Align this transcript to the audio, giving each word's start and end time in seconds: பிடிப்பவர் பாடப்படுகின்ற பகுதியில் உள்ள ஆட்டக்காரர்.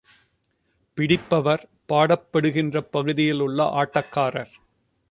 பிடிப்பவர் 0.97 1.63
பாடப்படுகின்ற 1.89 2.81
பகுதியில் 2.91 3.39
உள்ள 3.39 3.63
ஆட்டக்காரர். 3.75 4.53